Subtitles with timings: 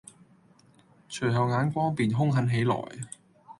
[1.11, 2.75] 隨後眼光便凶狠起來，